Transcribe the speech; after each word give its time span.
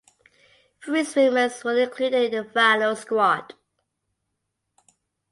Three 0.83 1.03
swimmers 1.03 1.63
were 1.63 1.77
included 1.79 2.33
in 2.33 2.43
the 2.43 2.49
final 2.51 2.95
squad. 2.95 3.53